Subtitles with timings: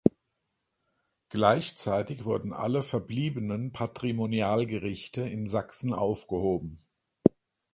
[1.29, 6.79] Gleichzeitig wurden alle verbliebenen Patrimonialgerichte in Sachsen aufgehoben.